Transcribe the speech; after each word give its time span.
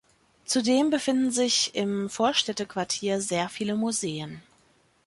Zudem 0.45 0.89
befinden 0.89 1.29
sich 1.29 1.75
im 1.75 2.09
Vorstädte-Quartier 2.09 3.21
sehr 3.21 3.49
viele 3.49 3.75
Museen. 3.75 4.41